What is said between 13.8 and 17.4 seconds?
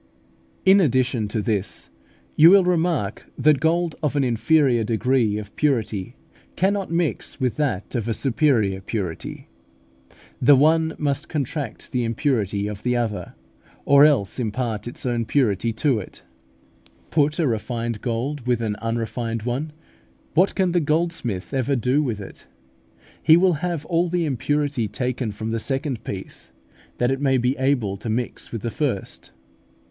or else impart its own purity to it. Put